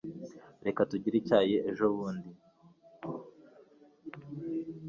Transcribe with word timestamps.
Reka 0.65 0.81
tugire 0.89 1.15
icyayi 1.21 1.55
ejobundi. 1.69 2.29